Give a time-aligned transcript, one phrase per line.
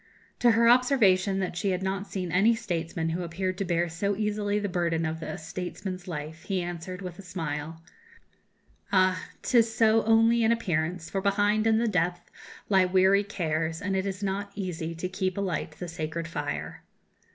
[0.39, 4.15] To her observation that she had not seen any statesman who appeared to bear so
[4.15, 7.83] easily the burden of a statesman's life, he answered, with a smile:
[8.91, 9.23] "Ah!
[9.43, 12.31] 'tis so only in appearance; for behind, in the depth,
[12.67, 16.81] lie weary cares, and it is not easy to keep alight the sacred fire."